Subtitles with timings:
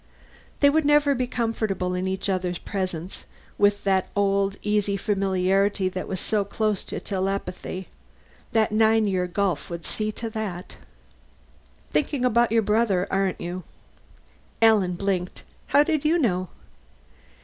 [0.61, 3.23] They would never be comfortable in each other's presence,
[3.59, 7.87] with the old easy familiarity that was so close to telepathy.
[8.51, 10.75] That nine year gulf would see to that.
[11.91, 13.61] "Thinking about your brother, aren't you?"
[14.59, 15.43] Alan blinked.
[15.67, 16.47] "How did you know?"